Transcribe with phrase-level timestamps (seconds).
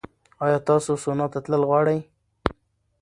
[0.43, 1.99] ایا تاسو سونا ته تلل غواړئ؟